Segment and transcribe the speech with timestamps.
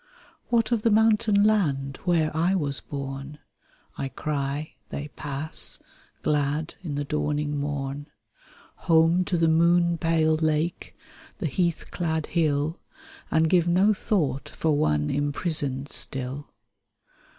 [0.49, 3.37] "What of the mountain land where I was bom?"
[3.99, 5.77] I cry, they pass,
[6.23, 8.07] glad in the dawning mom.
[8.89, 10.97] Home to the moon pale lake,
[11.37, 12.79] the heath clad hill,
[13.29, 16.49] And give no thought for one imprisoned still.